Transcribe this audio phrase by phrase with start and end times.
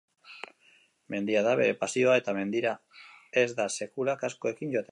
[1.15, 2.73] Mendia da bere pasioa eta mendira
[3.43, 4.89] ez da sekula kaskoekin joaten.